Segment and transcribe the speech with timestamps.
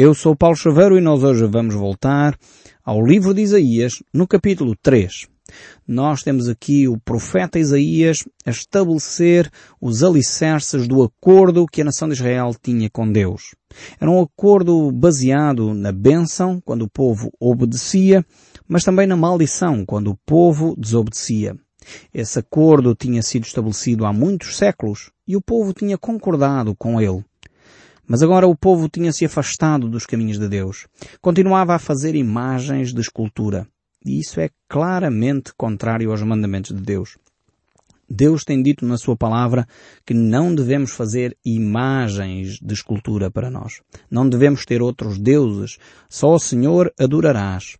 [0.00, 2.38] Eu sou Paulo Chaveiro e nós hoje vamos voltar
[2.84, 5.26] ao livro de Isaías, no capítulo 3.
[5.88, 9.50] Nós temos aqui o profeta Isaías a estabelecer
[9.80, 13.56] os alicerces do acordo que a nação de Israel tinha com Deus.
[14.00, 18.24] Era um acordo baseado na bênção, quando o povo obedecia,
[18.68, 21.56] mas também na maldição, quando o povo desobedecia.
[22.14, 27.24] Esse acordo tinha sido estabelecido há muitos séculos e o povo tinha concordado com ele.
[28.08, 30.86] Mas agora o povo tinha se afastado dos caminhos de Deus.
[31.20, 33.68] Continuava a fazer imagens de escultura.
[34.04, 37.18] E isso é claramente contrário aos mandamentos de Deus.
[38.08, 39.68] Deus tem dito na sua palavra
[40.06, 43.82] que não devemos fazer imagens de escultura para nós.
[44.10, 45.76] Não devemos ter outros deuses.
[46.08, 47.76] Só o Senhor adorarás.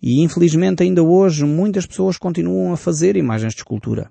[0.00, 4.10] E infelizmente ainda hoje muitas pessoas continuam a fazer imagens de escultura.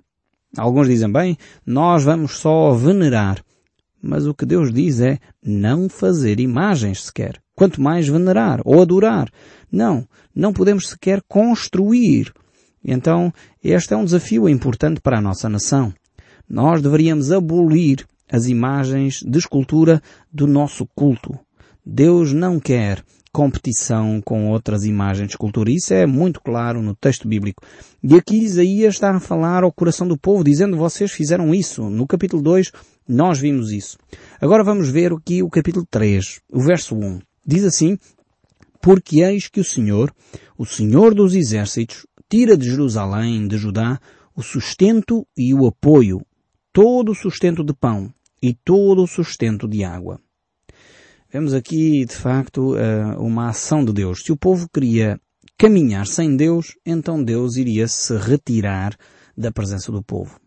[0.56, 1.36] Alguns dizem, bem,
[1.66, 3.42] nós vamos só venerar.
[4.02, 7.40] Mas o que Deus diz é não fazer imagens sequer.
[7.54, 9.30] Quanto mais venerar ou adorar.
[9.70, 12.32] Não, não podemos sequer construir.
[12.84, 13.32] Então,
[13.64, 15.92] este é um desafio importante para a nossa nação.
[16.48, 20.00] Nós deveríamos abolir as imagens de escultura
[20.32, 21.38] do nosso culto.
[21.84, 23.02] Deus não quer
[23.32, 25.70] competição com outras imagens de escultura.
[25.70, 27.62] Isso é muito claro no texto bíblico.
[28.02, 31.90] E aqui Isaías está a falar ao coração do povo, dizendo vocês fizeram isso.
[31.90, 32.72] No capítulo 2
[33.08, 33.96] nós vimos isso.
[34.40, 37.20] Agora vamos ver aqui o capítulo 3, o verso 1.
[37.44, 37.98] Diz assim,
[38.80, 40.12] porque eis que o Senhor,
[40.58, 44.00] o Senhor dos exércitos, tira de Jerusalém, de Judá,
[44.34, 46.20] o sustento e o apoio,
[46.72, 48.12] todo o sustento de pão
[48.42, 50.20] e todo o sustento de água.
[51.32, 54.22] Vemos aqui, de facto, eh, uma ação de Deus.
[54.24, 55.20] Se o povo queria
[55.58, 58.96] caminhar sem Deus, então Deus iria se retirar
[59.36, 60.38] da presença do povo.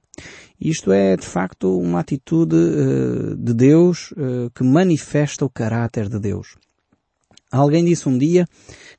[0.60, 6.20] Isto é, de facto, uma atitude uh, de Deus uh, que manifesta o caráter de
[6.20, 6.58] Deus.
[7.52, 8.46] Alguém disse um dia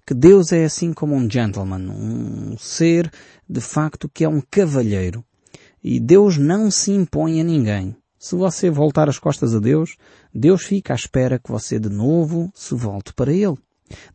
[0.07, 3.11] que Deus é assim como um gentleman, um ser,
[3.49, 5.25] de facto, que é um cavalheiro.
[5.85, 7.97] E Deus não se impõe a ninguém.
[8.19, 9.97] Se você voltar as costas a Deus,
[10.35, 13.57] Deus fica à espera que você de novo se volte para Ele.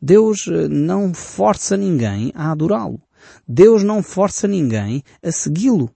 [0.01, 3.01] Deus eh, não força ninguém a adorá-lo.
[3.47, 5.89] Deus não força ninguém a segui-lo.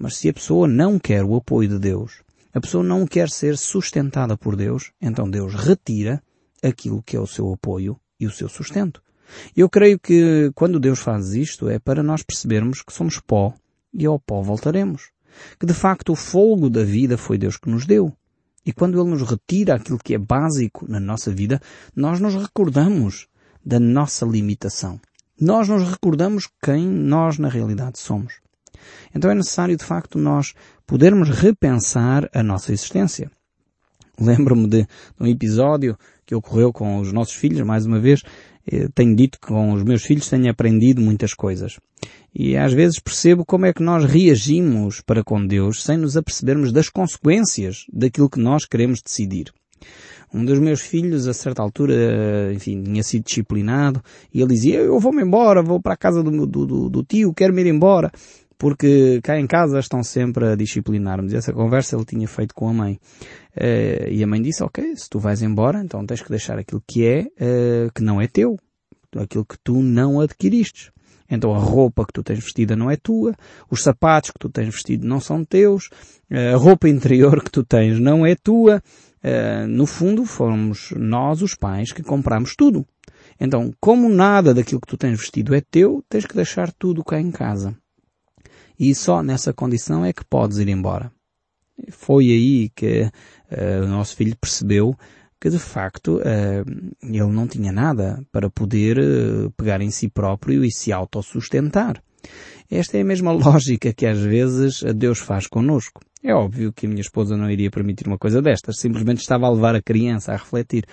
[0.00, 2.22] Mas se a pessoa não quer o apoio de Deus,
[2.52, 6.22] a pessoa não quer ser sustentada por Deus, então Deus retira
[6.62, 9.02] aquilo que é o seu apoio e o seu sustento.
[9.56, 13.54] Eu creio que quando Deus faz isto é para nós percebermos que somos pó
[13.94, 15.10] e ao pó voltaremos
[15.58, 18.12] que de facto o fogo da vida foi Deus que nos deu.
[18.64, 21.60] E quando Ele nos retira aquilo que é básico na nossa vida,
[21.94, 23.26] nós nos recordamos
[23.64, 25.00] da nossa limitação.
[25.40, 28.34] Nós nos recordamos quem nós na realidade somos.
[29.14, 30.54] Então é necessário de facto nós
[30.86, 33.30] podermos repensar a nossa existência.
[34.20, 34.88] Lembro-me de, de
[35.20, 35.96] um episódio
[36.26, 38.22] que ocorreu com os nossos filhos, mais uma vez,
[38.70, 41.78] eh, tenho dito que com os meus filhos tenho aprendido muitas coisas.
[42.34, 46.72] E às vezes percebo como é que nós reagimos para com Deus sem nos apercebermos
[46.72, 49.52] das consequências daquilo que nós queremos decidir.
[50.32, 54.00] Um dos meus filhos, a certa altura, enfim, tinha sido disciplinado
[54.32, 57.62] e ele dizia, eu vou-me embora, vou para a casa do, do, do tio, quero-me
[57.62, 58.12] ir embora
[58.60, 61.32] porque cá em casa estão sempre a disciplinar-nos.
[61.32, 63.00] Essa conversa ele tinha feito com a mãe.
[63.56, 66.82] Uh, e a mãe disse, ok, se tu vais embora, então tens que deixar aquilo
[66.86, 68.58] que é, uh, que não é teu.
[69.16, 70.92] Aquilo que tu não adquiriste.
[71.30, 73.34] Então a roupa que tu tens vestida não é tua,
[73.70, 75.88] os sapatos que tu tens vestido não são teus,
[76.28, 78.82] a roupa interior que tu tens não é tua.
[79.68, 82.84] No fundo, fomos nós, os pais, que compramos tudo.
[83.38, 87.20] Então, como nada daquilo que tu tens vestido é teu, tens que deixar tudo cá
[87.20, 87.76] em casa.
[88.80, 91.12] E só nessa condição é que podes ir embora.
[91.90, 94.96] Foi aí que uh, o nosso filho percebeu
[95.38, 100.64] que de facto uh, ele não tinha nada para poder uh, pegar em si próprio
[100.64, 102.02] e se autossustentar.
[102.70, 106.00] Esta é a mesma lógica que às vezes Deus faz connosco.
[106.24, 109.50] É óbvio que a minha esposa não iria permitir uma coisa destas, simplesmente estava a
[109.50, 110.86] levar a criança a refletir.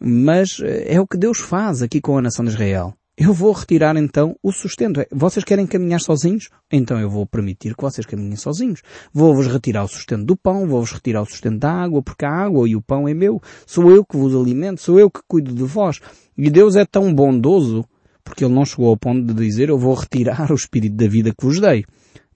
[0.00, 3.94] Mas é o que Deus faz aqui com a nação de Israel eu vou retirar
[3.96, 5.00] então o sustento.
[5.00, 6.48] É, vocês querem caminhar sozinhos?
[6.70, 8.82] Então eu vou permitir que vocês caminhem sozinhos.
[9.12, 12.66] Vou-vos retirar o sustento do pão, vou-vos retirar o sustento da água, porque a água
[12.68, 13.40] e o pão é meu.
[13.66, 16.00] Sou eu que vos alimento, sou eu que cuido de vós.
[16.36, 17.84] E Deus é tão bondoso,
[18.24, 21.34] porque Ele não chegou ao ponto de dizer eu vou retirar o espírito da vida
[21.34, 21.84] que vos dei.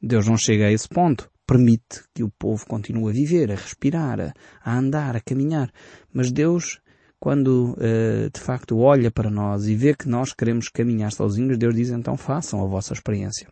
[0.02, 1.30] Deus não chega a esse ponto.
[1.46, 5.70] Permite que o povo continue a viver, a respirar, a, a andar, a caminhar.
[6.12, 6.80] Mas Deus
[7.18, 11.74] quando uh, de facto olha para nós e vê que nós queremos caminhar sozinhos, Deus
[11.74, 13.48] diz então façam a vossa experiência.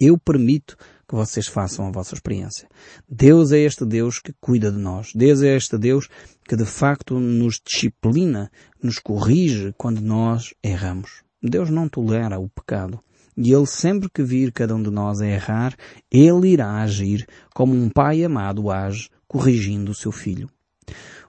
[0.00, 0.76] Eu permito
[1.08, 2.68] que vocês façam a vossa experiência.
[3.08, 5.12] Deus é este Deus que cuida de nós.
[5.14, 6.08] Deus é este Deus
[6.48, 8.50] que de facto nos disciplina,
[8.82, 11.22] nos corrige quando nós erramos.
[11.40, 12.98] Deus não tolera o pecado.
[13.36, 15.76] E Ele sempre que vir cada um de nós a errar,
[16.10, 20.48] Ele irá agir como um pai amado age, corrigindo o seu filho.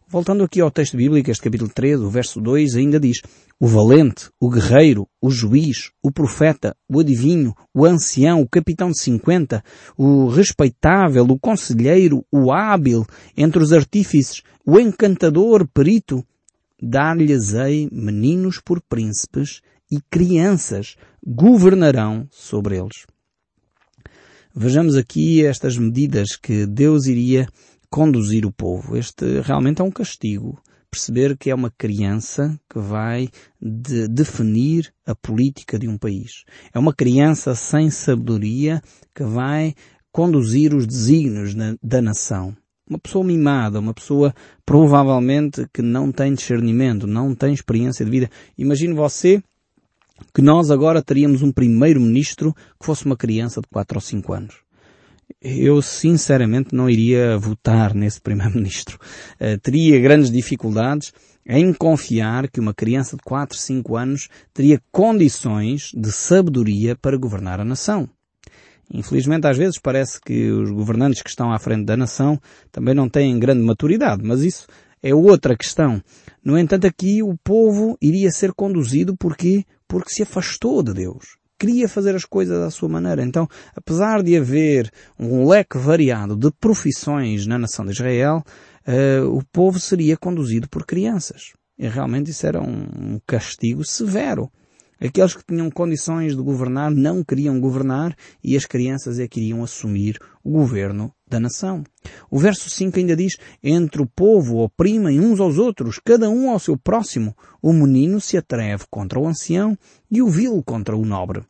[0.07, 3.21] Voltando aqui ao texto bíblico, este capítulo 13, o verso 2 ainda diz,
[3.59, 8.99] o valente, o guerreiro, o juiz, o profeta, o adivinho, o ancião, o capitão de
[8.99, 9.63] cinquenta,
[9.97, 13.03] o respeitável, o conselheiro, o hábil,
[13.35, 16.23] entre os artífices, o encantador, perito,
[16.79, 19.61] dar-lhes-ei meninos por príncipes
[19.91, 23.07] e crianças governarão sobre eles.
[24.55, 27.47] Vejamos aqui estas medidas que Deus iria
[27.95, 28.97] conduzir o povo.
[28.97, 30.61] Este realmente é um castigo.
[30.91, 33.29] Perceber que é uma criança que vai
[33.61, 36.43] de definir a política de um país.
[36.73, 38.81] É uma criança sem sabedoria
[39.15, 39.73] que vai
[40.11, 42.53] conduzir os desígnios da nação.
[42.85, 48.29] Uma pessoa mimada, uma pessoa provavelmente que não tem discernimento, não tem experiência de vida.
[48.57, 49.41] Imagine você
[50.33, 54.64] que nós agora teríamos um primeiro-ministro que fosse uma criança de 4 ou 5 anos.
[55.41, 58.97] Eu sinceramente não iria votar nesse primeiro-ministro.
[59.39, 61.13] Uh, teria grandes dificuldades
[61.45, 67.59] em confiar que uma criança de 4, 5 anos teria condições de sabedoria para governar
[67.59, 68.09] a nação.
[68.91, 72.39] Infelizmente, às vezes parece que os governantes que estão à frente da nação
[72.71, 74.67] também não têm grande maturidade, mas isso
[75.01, 76.01] é outra questão.
[76.43, 81.37] No entanto, aqui o povo iria ser conduzido porque porque se afastou de Deus.
[81.57, 83.23] Queria fazer as coisas à sua maneira.
[83.23, 88.43] Então, apesar de haver um leque variado de profissões na nação de Israel,
[88.87, 91.53] uh, o povo seria conduzido por crianças.
[91.77, 94.51] E realmente isso era um castigo severo.
[94.99, 99.63] Aqueles que tinham condições de governar não queriam governar e as crianças é que iriam
[99.63, 101.83] assumir o governo da nação.
[102.29, 106.59] O verso 5 ainda diz, entre o povo oprimem uns aos outros, cada um ao
[106.59, 107.35] seu próximo.
[107.61, 109.77] O menino se atreve contra o ancião
[110.09, 111.43] e o vil contra o nobre.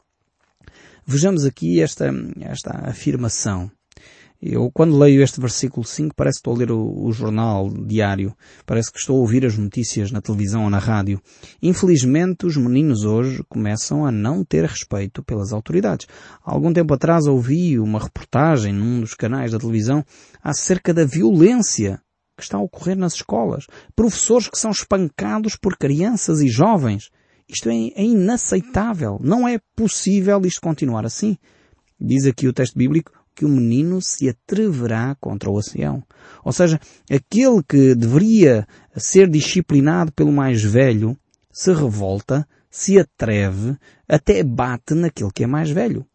[1.05, 2.05] Vejamos aqui esta,
[2.41, 3.69] esta afirmação.
[4.41, 8.35] Eu, quando leio este versículo 5, parece que estou a ler o, o, jornal diário.
[8.65, 11.21] Parece que estou a ouvir as notícias na televisão ou na rádio.
[11.61, 16.07] Infelizmente, os meninos hoje começam a não ter respeito pelas autoridades.
[16.43, 20.05] Há algum tempo atrás ouvi uma reportagem num dos canais da televisão
[20.43, 22.01] acerca da violência
[22.37, 23.65] que está a ocorrer nas escolas.
[23.95, 27.09] Professores que são espancados por crianças e jovens.
[27.47, 29.19] Isto é, é inaceitável.
[29.23, 31.37] Não é possível isto continuar assim.
[31.99, 36.01] Diz aqui o texto bíblico, que o menino se atreverá contra o ancião.
[36.43, 36.79] Ou seja,
[37.11, 41.17] aquele que deveria ser disciplinado pelo mais velho
[41.51, 43.77] se revolta, se atreve,
[44.07, 46.05] até bate naquele que é mais velho.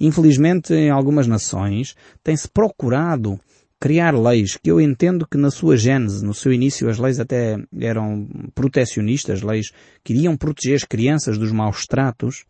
[0.00, 3.38] Infelizmente, em algumas nações, tem-se procurado
[3.80, 7.56] criar leis que eu entendo que na sua gênese, no seu início, as leis até
[7.78, 9.70] eram protecionistas, leis
[10.02, 12.44] que iriam proteger as crianças dos maus tratos,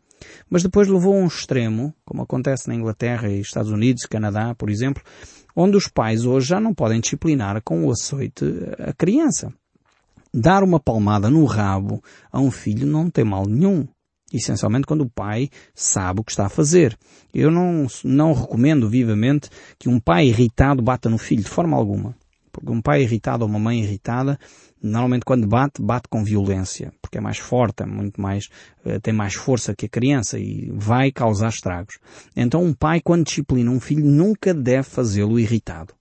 [0.48, 4.70] mas depois levou a um extremo, como acontece na Inglaterra e Estados Unidos, Canadá, por
[4.70, 5.02] exemplo,
[5.54, 8.44] onde os pais hoje já não podem disciplinar com o açoite
[8.78, 9.52] a criança.
[10.32, 13.86] Dar uma palmada no rabo a um filho não tem mal nenhum.
[14.32, 16.96] Essencialmente quando o pai sabe o que está a fazer.
[17.32, 19.48] Eu não, não recomendo vivamente
[19.78, 22.14] que um pai irritado bata no filho, de forma alguma.
[22.50, 24.38] Porque um pai irritado ou uma mãe irritada
[24.82, 28.48] Normalmente quando bate, bate com violência, porque é mais forte, é muito mais,
[28.84, 31.98] eh, tem mais força que a criança e vai causar estragos.
[32.36, 35.94] Então um pai quando disciplina um filho nunca deve fazê-lo irritado.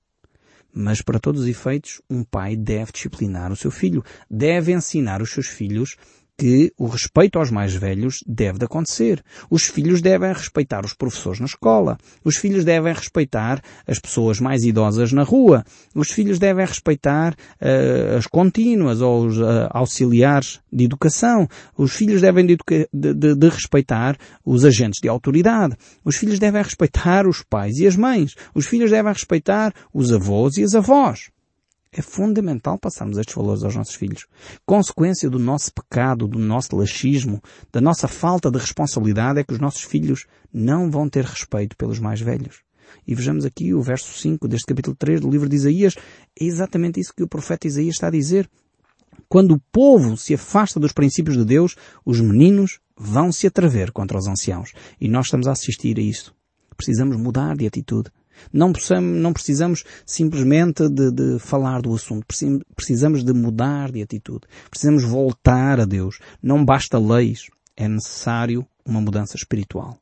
[0.72, 5.32] Mas para todos os efeitos, um pai deve disciplinar o seu filho, deve ensinar os
[5.32, 5.96] seus filhos
[6.38, 9.24] que o respeito aos mais velhos deve de acontecer.
[9.50, 11.98] Os filhos devem respeitar os professores na escola.
[12.24, 15.64] Os filhos devem respeitar as pessoas mais idosas na rua.
[15.96, 21.48] Os filhos devem respeitar uh, as contínuas ou os uh, auxiliares de educação.
[21.76, 22.58] Os filhos devem de,
[22.94, 24.16] de, de respeitar
[24.46, 25.76] os agentes de autoridade.
[26.06, 28.36] Os filhos devem respeitar os pais e as mães.
[28.54, 31.32] Os filhos devem respeitar os avós e as avós.
[31.98, 34.28] É fundamental passarmos estes valores aos nossos filhos.
[34.68, 39.60] Consequência do nosso pecado, do nosso laxismo, da nossa falta de responsabilidade é que os
[39.60, 42.60] nossos filhos não vão ter respeito pelos mais velhos.
[43.08, 45.96] E vejamos aqui o verso 5 deste capítulo 3 do livro de Isaías.
[46.40, 48.48] É exatamente isso que o profeta Isaías está a dizer.
[49.28, 51.76] Quando o povo se afasta dos princípios de Deus,
[52.06, 54.72] os meninos vão se atrever contra os anciãos.
[55.02, 56.32] E nós estamos a assistir a isso.
[56.76, 58.12] Precisamos mudar de atitude.
[58.52, 62.26] Não, possamos, não precisamos simplesmente de, de falar do assunto.
[62.76, 64.48] Precisamos de mudar de atitude.
[64.70, 66.20] Precisamos voltar a Deus.
[66.42, 67.48] Não basta leis.
[67.76, 69.98] É necessário uma mudança espiritual.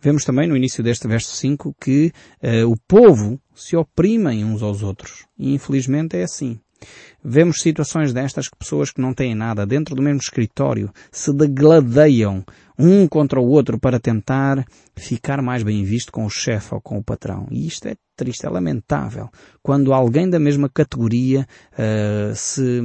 [0.00, 4.82] Vemos também no início deste verso 5 que uh, o povo se oprimem uns aos
[4.82, 5.26] outros.
[5.38, 6.58] E infelizmente é assim.
[7.24, 12.44] Vemos situações destas que pessoas que não têm nada dentro do mesmo escritório se degladeiam
[12.78, 14.64] um contra o outro para tentar
[14.94, 17.46] ficar mais bem visto com o chefe ou com o patrão.
[17.50, 19.28] E isto é triste, é lamentável.
[19.62, 22.80] Quando alguém da mesma categoria uh, se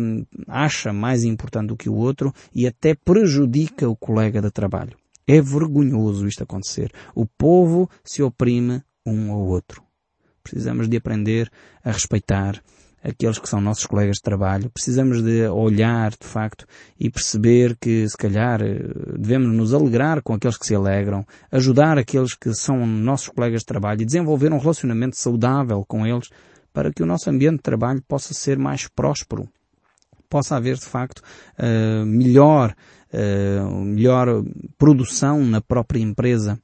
[0.47, 4.97] acha mais importante do que o outro e até prejudica o colega de trabalho.
[5.27, 6.91] É vergonhoso isto acontecer.
[7.15, 9.81] O povo se oprime um ao outro.
[10.43, 11.49] Precisamos de aprender
[11.83, 12.61] a respeitar
[13.03, 14.69] aqueles que são nossos colegas de trabalho.
[14.69, 16.65] Precisamos de olhar, de facto,
[16.99, 18.79] e perceber que, se calhar, eh,
[19.17, 23.65] devemos nos alegrar com aqueles que se alegram, ajudar aqueles que são nossos colegas de
[23.65, 26.29] trabalho e desenvolver um relacionamento saudável com eles
[26.73, 29.47] para que o nosso ambiente de trabalho possa ser mais próspero.
[30.29, 31.21] Possa haver, de facto,
[31.59, 32.73] uh, melhor,
[33.13, 34.27] uh, melhor
[34.77, 36.57] produção na própria empresa.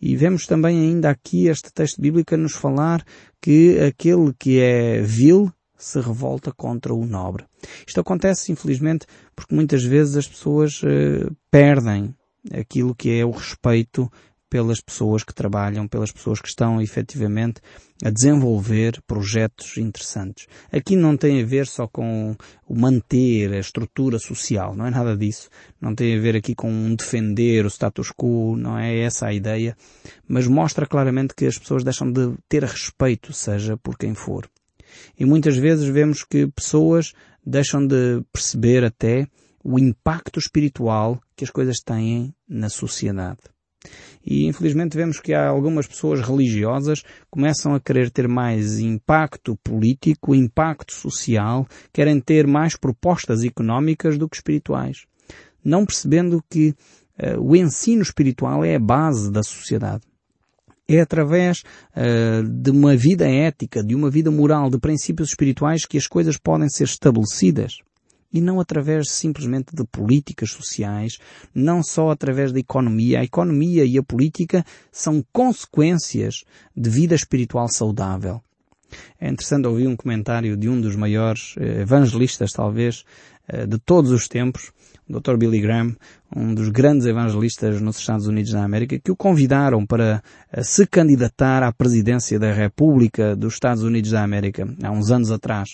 [0.00, 3.04] E vemos também ainda aqui este texto bíblico a nos falar
[3.40, 7.44] que aquele que é vil se revolta contra o nobre.
[7.86, 12.14] Isto acontece, infelizmente, porque muitas vezes as pessoas uh, perdem
[12.52, 14.10] aquilo que é o respeito
[14.50, 17.60] pelas pessoas que trabalham, pelas pessoas que estão efetivamente
[18.04, 20.48] a desenvolver projetos interessantes.
[20.72, 22.34] Aqui não tem a ver só com
[22.66, 25.48] o manter a estrutura social, não é nada disso.
[25.80, 29.76] Não tem a ver aqui com defender o status quo, não é essa a ideia,
[30.26, 34.50] mas mostra claramente que as pessoas deixam de ter respeito, seja por quem for.
[35.18, 37.12] E muitas vezes vemos que pessoas
[37.44, 39.26] deixam de perceber até
[39.62, 43.40] o impacto espiritual que as coisas têm na sociedade.
[44.24, 50.34] E infelizmente vemos que há algumas pessoas religiosas começam a querer ter mais impacto político,
[50.34, 55.06] impacto social, querem ter mais propostas económicas do que espirituais.
[55.64, 56.74] Não percebendo que
[57.18, 60.02] uh, o ensino espiritual é a base da sociedade.
[60.92, 61.62] É através
[61.94, 66.36] uh, de uma vida ética, de uma vida moral, de princípios espirituais que as coisas
[66.36, 67.74] podem ser estabelecidas.
[68.32, 71.18] E não através simplesmente de políticas sociais,
[71.54, 73.20] não só através da economia.
[73.20, 76.42] A economia e a política são consequências
[76.76, 78.42] de vida espiritual saudável.
[79.20, 83.04] É interessante ouvir um comentário de um dos maiores eh, evangelistas, talvez,
[83.46, 84.72] eh, de todos os tempos,
[85.10, 85.36] Dr.
[85.36, 85.96] Billy Graham,
[86.34, 90.86] um dos grandes evangelistas nos Estados Unidos da América, que o convidaram para eh, se
[90.86, 95.70] candidatar à presidência da República dos Estados Unidos da América, há uns anos atrás.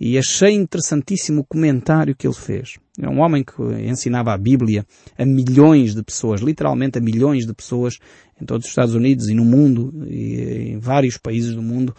[0.00, 2.78] E achei interessantíssimo o comentário que ele fez.
[2.98, 4.84] É um homem que ensinava a Bíblia
[5.18, 7.98] a milhões de pessoas, literalmente a milhões de pessoas
[8.40, 11.94] em todos os Estados Unidos e no mundo, e em vários países do mundo,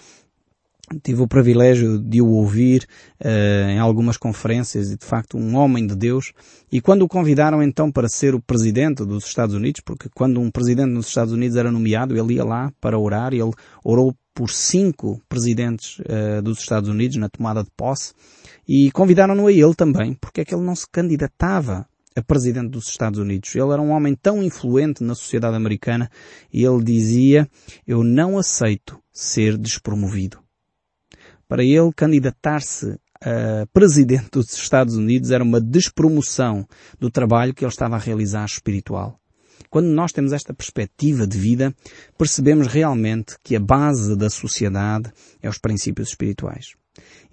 [1.00, 2.88] tive o privilégio de o ouvir
[3.24, 6.33] uh, em algumas conferências e de facto um homem de Deus.
[6.71, 10.51] E quando o convidaram então para ser o presidente dos Estados Unidos, porque quando um
[10.51, 13.51] presidente nos Estados Unidos era nomeado, ele ia lá para orar e ele
[13.83, 18.13] orou por cinco presidentes uh, dos Estados Unidos na tomada de posse
[18.67, 22.88] e convidaram-no a ele também, porque é que ele não se candidatava a presidente dos
[22.88, 23.53] Estados Unidos.
[23.55, 26.10] Ele era um homem tão influente na sociedade americana
[26.51, 27.50] e ele dizia,
[27.88, 30.39] eu não aceito ser despromovido
[31.51, 36.65] para ele candidatar-se a presidente dos Estados Unidos era uma despromoção
[36.98, 39.20] do trabalho que ele estava a realizar espiritual.
[39.70, 41.75] Quando nós temos esta perspectiva de vida,
[42.17, 46.67] percebemos realmente que a base da sociedade é os princípios espirituais.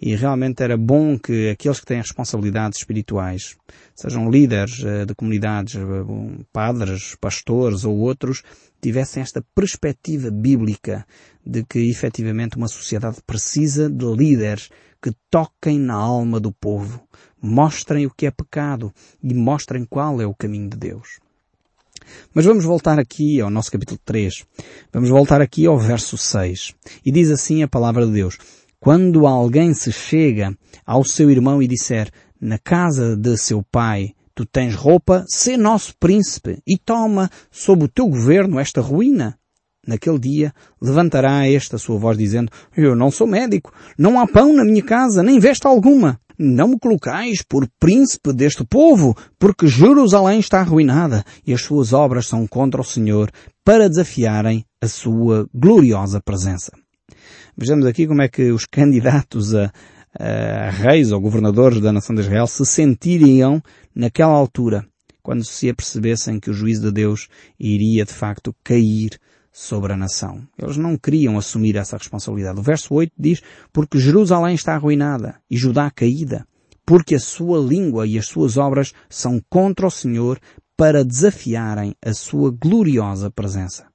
[0.00, 3.56] E realmente era bom que aqueles que têm responsabilidades espirituais,
[3.94, 8.42] sejam líderes eh, de comunidades, eh, padres, pastores ou outros,
[8.80, 11.04] tivessem esta perspectiva bíblica
[11.44, 14.70] de que efetivamente uma sociedade precisa de líderes
[15.02, 17.00] que toquem na alma do povo,
[17.40, 21.18] mostrem o que é pecado e mostrem qual é o caminho de Deus.
[22.32, 24.44] Mas vamos voltar aqui ao nosso capítulo 3.
[24.92, 26.74] Vamos voltar aqui ao verso 6.
[27.04, 28.38] E diz assim a palavra de Deus.
[28.80, 30.56] Quando alguém se chega
[30.86, 35.96] ao seu irmão e disser, na casa de seu pai Tu tens roupa, sê nosso
[35.98, 39.36] príncipe e toma sob o teu governo esta ruína.
[39.84, 44.64] Naquele dia levantará esta sua voz dizendo, eu não sou médico, não há pão na
[44.64, 46.20] minha casa, nem veste alguma.
[46.38, 52.28] Não me colocais por príncipe deste povo, porque Jerusalém está arruinada e as suas obras
[52.28, 53.32] são contra o Senhor
[53.64, 56.70] para desafiarem a sua gloriosa presença.
[57.56, 59.72] Vejamos aqui como é que os candidatos a,
[60.18, 63.62] a reis ou governadores da nação de Israel se sentiriam
[63.94, 64.86] naquela altura,
[65.22, 69.18] quando se apercebessem que o juízo de Deus iria de facto cair
[69.52, 70.46] sobre a nação.
[70.56, 72.60] Eles não queriam assumir essa responsabilidade.
[72.60, 76.46] O verso 8 diz, porque Jerusalém está arruinada e Judá caída,
[76.86, 80.38] porque a sua língua e as suas obras são contra o Senhor
[80.76, 83.86] para desafiarem a sua gloriosa presença.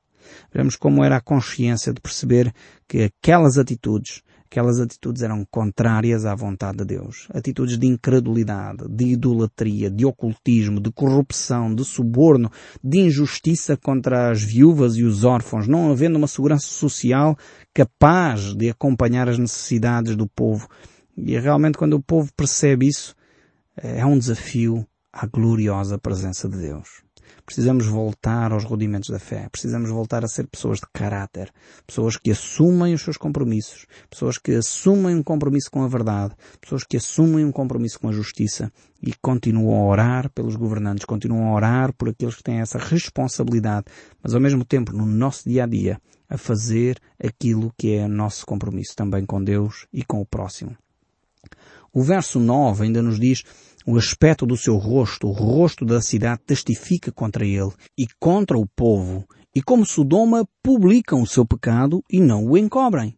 [0.53, 2.53] Vemos como era a consciência de perceber
[2.88, 7.27] que aquelas atitudes Aquelas atitudes eram contrárias à vontade de Deus.
[7.34, 12.51] Atitudes de incredulidade, de idolatria, de ocultismo, de corrupção, de suborno,
[12.84, 17.36] de injustiça contra as viúvas e os órfãos, não havendo uma segurança social
[17.74, 20.68] capaz de acompanhar as necessidades do povo.
[21.18, 23.15] E realmente quando o povo percebe isso,
[23.75, 27.01] é um desafio à gloriosa presença de Deus.
[27.45, 29.47] Precisamos voltar aos rudimentos da fé.
[29.51, 31.51] Precisamos voltar a ser pessoas de caráter.
[31.85, 33.85] Pessoas que assumem os seus compromissos.
[34.09, 36.33] Pessoas que assumem um compromisso com a verdade.
[36.61, 38.71] Pessoas que assumem um compromisso com a justiça.
[39.01, 41.05] E continuam a orar pelos governantes.
[41.05, 43.87] Continuam a orar por aqueles que têm essa responsabilidade.
[44.21, 45.99] Mas ao mesmo tempo, no nosso dia a dia,
[46.29, 50.75] a fazer aquilo que é nosso compromisso também com Deus e com o próximo.
[51.91, 53.43] O verso 9 ainda nos diz
[53.85, 58.65] o aspecto do seu rosto, o rosto da cidade testifica contra ele e contra o
[58.65, 59.25] povo,
[59.55, 63.15] e como Sodoma publicam o seu pecado e não o encobrem.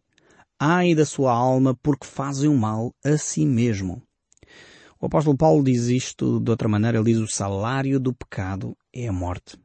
[0.58, 4.02] Ai da sua alma porque fazem o mal a si mesmo.
[5.00, 9.06] O apóstolo Paulo diz isto de outra maneira, ele diz o salário do pecado é
[9.06, 9.58] a morte.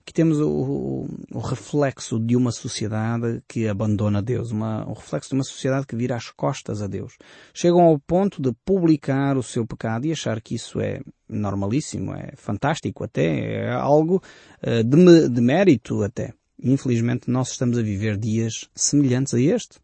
[0.00, 5.34] Aqui temos o, o, reflexo de uma sociedade que abandona Deus, uma, o reflexo de
[5.34, 7.16] uma sociedade que vira as costas a Deus.
[7.52, 12.32] Chegam ao ponto de publicar o seu pecado e achar que isso é normalíssimo, é
[12.36, 14.22] fantástico até, é algo
[14.62, 16.32] uh, de, de mérito até.
[16.62, 19.78] Infelizmente nós estamos a viver dias semelhantes a este,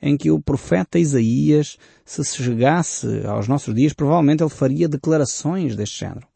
[0.00, 6.00] em que o profeta Isaías, se chegasse aos nossos dias, provavelmente ele faria declarações deste
[6.00, 6.31] género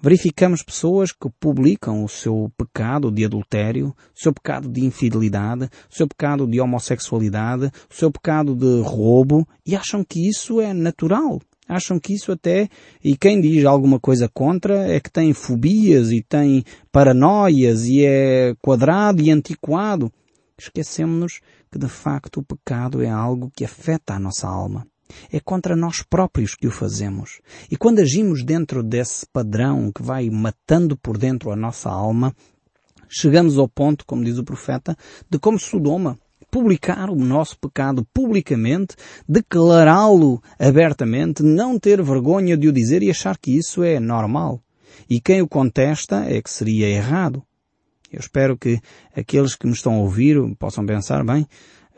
[0.00, 5.94] verificamos pessoas que publicam o seu pecado de adultério, o seu pecado de infidelidade, o
[5.94, 11.40] seu pecado de homossexualidade, o seu pecado de roubo e acham que isso é natural.
[11.68, 12.68] Acham que isso até,
[13.02, 18.56] e quem diz alguma coisa contra é que tem fobias e tem paranoias e é
[18.60, 20.12] quadrado e antiquado.
[20.58, 24.84] Esquecemos que de facto o pecado é algo que afeta a nossa alma.
[25.32, 27.40] É contra nós próprios que o fazemos.
[27.70, 32.34] E quando agimos dentro desse padrão que vai matando por dentro a nossa alma,
[33.08, 34.96] chegamos ao ponto, como diz o profeta,
[35.28, 36.18] de como Sodoma,
[36.50, 38.96] publicar o nosso pecado publicamente,
[39.28, 44.60] declará-lo abertamente, não ter vergonha de o dizer e achar que isso é normal.
[45.08, 47.42] E quem o contesta é que seria errado.
[48.12, 48.80] Eu espero que
[49.16, 51.46] aqueles que me estão a ouvir possam pensar, bem,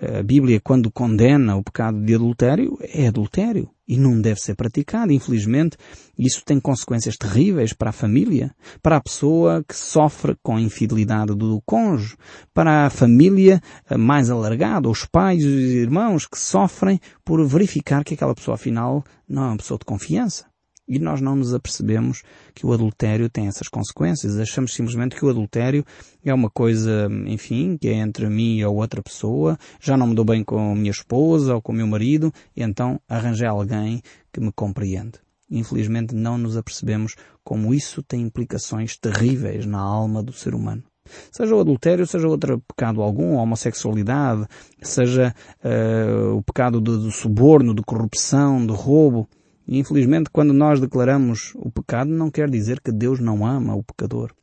[0.02, 5.12] a Bíblia, quando condena o pecado de adultério, é adultério e não deve ser praticado.
[5.12, 5.76] Infelizmente,
[6.18, 11.34] isso tem consequências terríveis para a família, para a pessoa que sofre com a infidelidade
[11.36, 12.16] do cônjuge,
[12.52, 13.60] para a família
[13.96, 19.04] mais alargada, os pais e os irmãos que sofrem por verificar que aquela pessoa afinal
[19.28, 20.51] não é uma pessoa de confiança.
[20.92, 22.22] E nós não nos apercebemos
[22.54, 24.38] que o adultério tem essas consequências.
[24.38, 25.82] Achamos simplesmente que o adultério
[26.22, 29.58] é uma coisa, enfim, que é entre mim e outra pessoa.
[29.80, 32.62] Já não me dou bem com a minha esposa ou com o meu marido, e
[32.62, 35.14] então arranjei alguém que me compreende.
[35.50, 40.82] Infelizmente não nos apercebemos como isso tem implicações terríveis na alma do ser humano.
[41.30, 44.46] Seja o adultério, seja outro pecado algum, a homossexualidade,
[44.82, 49.26] seja uh, o pecado do, do suborno, de corrupção, de roubo.
[49.66, 53.82] E infelizmente, quando nós declaramos o pecado, não quer dizer que Deus não ama o
[53.82, 54.34] pecador.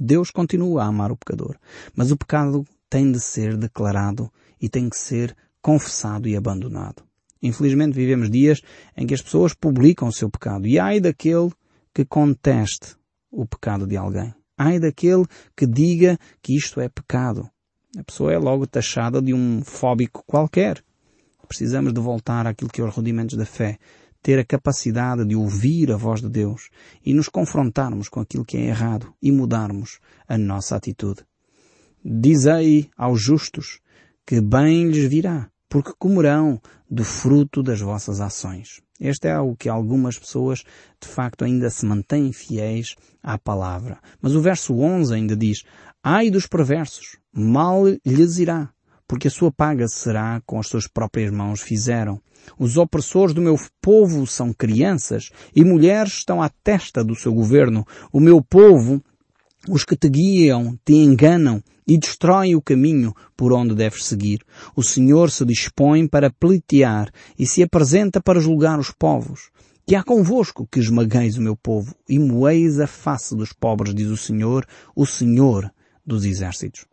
[0.00, 1.56] Deus continua a amar o pecador.
[1.94, 4.30] Mas o pecado tem de ser declarado
[4.60, 7.02] e tem que ser confessado e abandonado.
[7.42, 8.60] Infelizmente vivemos dias
[8.96, 11.50] em que as pessoas publicam o seu pecado e ai daquele
[11.94, 12.96] que conteste
[13.30, 14.34] o pecado de alguém.
[14.56, 15.24] Ai daquele
[15.56, 17.48] que diga que isto é pecado.
[17.96, 20.82] A pessoa é logo taxada de um fóbico qualquer.
[21.46, 23.78] Precisamos de voltar àquilo que é os rudimentos da fé
[24.28, 26.68] ter a capacidade de ouvir a voz de Deus
[27.02, 31.24] e nos confrontarmos com aquilo que é errado e mudarmos a nossa atitude.
[32.04, 33.80] Dizei aos justos
[34.26, 36.60] que bem lhes virá, porque comerão
[36.90, 38.82] do fruto das vossas ações.
[39.00, 40.62] Este é algo que algumas pessoas
[41.00, 43.98] de facto ainda se mantêm fiéis à palavra.
[44.20, 45.62] Mas o verso 11 ainda diz,
[46.02, 48.68] ai dos perversos, mal lhes irá,
[49.08, 52.20] porque a sua paga será com as suas próprias mãos fizeram.
[52.58, 57.86] Os opressores do meu povo são crianças e mulheres estão à testa do seu governo.
[58.12, 59.02] O meu povo,
[59.68, 64.44] os que te guiam, te enganam e destroem o caminho por onde deves seguir.
[64.76, 69.50] O Senhor se dispõe para pleitear e se apresenta para julgar os povos.
[69.86, 74.08] Que há convosco que esmagueis o meu povo e moeis a face dos pobres, diz
[74.08, 75.72] o Senhor, o Senhor
[76.04, 76.84] dos exércitos.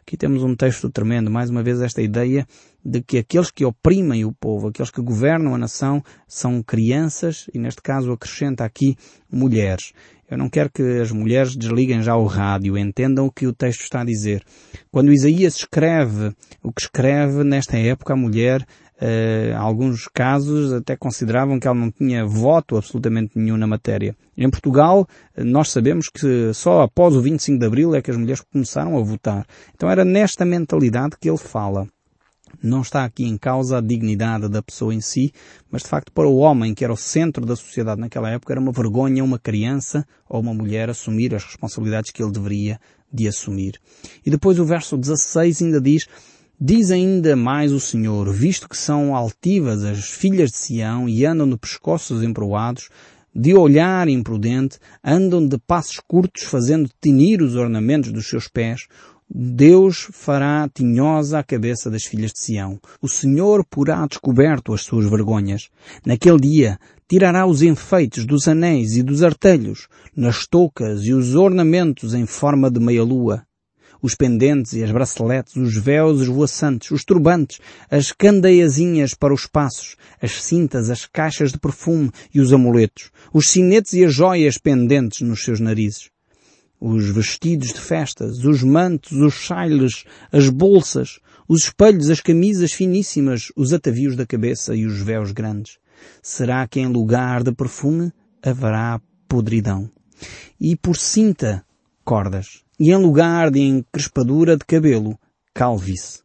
[0.00, 2.46] Aqui temos um texto tremendo, mais uma vez esta ideia
[2.84, 7.58] de que aqueles que oprimem o povo, aqueles que governam a nação, são crianças e
[7.58, 8.96] neste caso acrescenta aqui
[9.30, 9.92] mulheres.
[10.30, 13.80] Eu não quero que as mulheres desliguem já o rádio, entendam o que o texto
[13.80, 14.44] está a dizer.
[14.90, 18.64] Quando Isaías escreve o que escreve, nesta época a mulher,
[19.00, 24.14] eh, alguns casos até consideravam que ela não tinha voto absolutamente nenhum na matéria.
[24.36, 28.42] Em Portugal, nós sabemos que só após o 25 de Abril é que as mulheres
[28.52, 29.46] começaram a votar.
[29.74, 31.88] Então era nesta mentalidade que ele fala.
[32.62, 35.32] Não está aqui em causa a dignidade da pessoa em si,
[35.70, 38.60] mas de facto para o homem, que era o centro da sociedade naquela época, era
[38.60, 42.78] uma vergonha uma criança ou uma mulher assumir as responsabilidades que ele deveria
[43.12, 43.80] de assumir.
[44.24, 46.06] E depois o verso 16 ainda diz,
[46.62, 51.48] Diz ainda mais o Senhor, visto que são altivas as filhas de Sião e andam
[51.48, 52.90] de pescoços emproados,
[53.34, 58.88] de olhar imprudente, andam de passos curtos fazendo tinir os ornamentos dos seus pés,
[59.26, 62.78] Deus fará tinhosa a cabeça das filhas de Sião.
[63.00, 65.70] O Senhor porá descoberto as suas vergonhas.
[66.04, 72.12] Naquele dia tirará os enfeites dos anéis e dos artelhos, nas toucas e os ornamentos
[72.12, 73.46] em forma de meia-lua,
[74.02, 77.60] os pendentes e as braceletes, os véus esvoaçantes, os turbantes,
[77.90, 83.48] as candeiazinhas para os passos, as cintas, as caixas de perfume e os amuletos, os
[83.48, 86.10] sinetes e as joias pendentes nos seus narizes
[86.80, 93.52] os vestidos de festas, os mantos, os chailes, as bolsas, os espelhos, as camisas finíssimas,
[93.54, 95.78] os atavios da cabeça e os véus grandes.
[96.22, 98.10] Será que em lugar de perfume
[98.42, 99.90] haverá podridão?
[100.58, 101.64] E por cinta,
[102.02, 102.62] cordas.
[102.82, 105.20] E em lugar de encrespadura de cabelo,
[105.52, 106.22] calvície.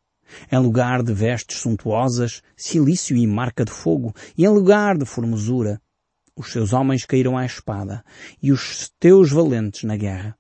[0.50, 4.16] Em lugar de vestes suntuosas, silício e marca de fogo.
[4.38, 5.82] E em lugar de formosura,
[6.34, 8.06] os seus homens caíram à espada
[8.42, 10.38] e os teus valentes na guerra.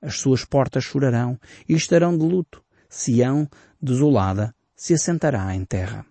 [0.00, 1.36] As suas portas chorarão
[1.68, 2.62] e estarão de luto.
[2.88, 3.48] Sião,
[3.82, 6.06] desolada, se assentará em terra.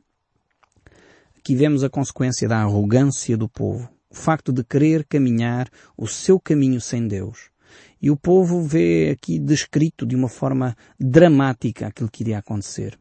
[1.37, 3.89] Aqui vemos a consequência da arrogância do povo.
[4.09, 7.54] O facto de querer caminhar o seu caminho sem Deus.
[8.01, 12.97] E o povo vê aqui descrito de uma forma dramática aquilo que iria acontecer.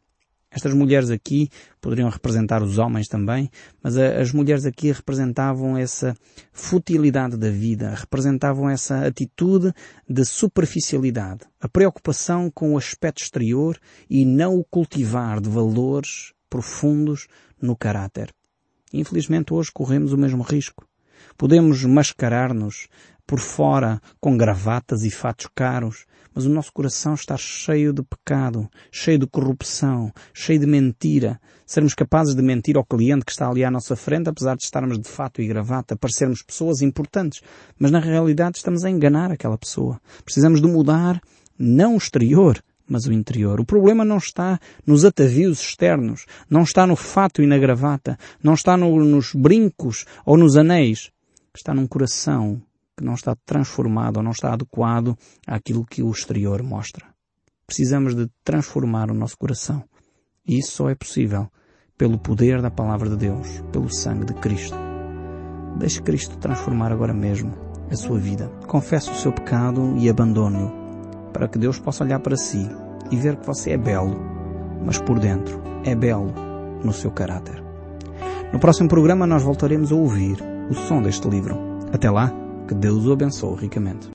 [0.55, 1.49] Estas mulheres aqui
[1.81, 3.51] poderiam representar os homens também,
[3.83, 6.15] mas as mulheres aqui representavam essa
[6.53, 9.73] futilidade da vida, representavam essa atitude
[10.09, 13.77] de superficialidade, a preocupação com o aspecto exterior
[14.09, 17.27] e não o cultivar de valores profundos
[17.61, 18.33] no caráter.
[18.93, 20.87] Infelizmente hoje corremos o mesmo risco.
[21.37, 22.87] Podemos mascarar-nos
[23.27, 28.69] por fora com gravatas e fatos caros, mas o nosso coração está cheio de pecado,
[28.91, 31.41] cheio de corrupção, cheio de mentira.
[31.65, 34.99] Sermos capazes de mentir ao cliente que está ali à nossa frente, apesar de estarmos
[34.99, 37.41] de fato e gravata, parecermos pessoas importantes,
[37.79, 40.01] mas na realidade estamos a enganar aquela pessoa.
[40.25, 41.21] Precisamos de mudar
[41.57, 43.61] não o exterior, mas o interior.
[43.61, 48.55] O problema não está nos atavios externos, não está no fato e na gravata, não
[48.55, 51.11] está no, nos brincos ou nos anéis.
[51.55, 52.61] Está num coração
[52.97, 57.07] que não está transformado ou não está adequado àquilo que o exterior mostra.
[57.67, 59.83] Precisamos de transformar o nosso coração.
[60.47, 61.49] E isso só é possível
[61.97, 64.77] pelo poder da palavra de Deus, pelo sangue de Cristo.
[65.79, 67.53] Deixe Cristo transformar agora mesmo
[67.91, 68.49] a sua vida.
[68.67, 70.71] Confesse o seu pecado e abandone-o,
[71.33, 72.69] para que Deus possa olhar para si
[73.11, 74.17] e ver que você é belo,
[74.85, 76.33] mas por dentro é belo
[76.85, 77.63] no seu caráter.
[78.53, 80.39] No próximo programa nós voltaremos a ouvir
[80.71, 81.59] o som deste livro.
[81.93, 82.44] Até lá!
[82.67, 84.09] Que Deus o abençoe ricamente.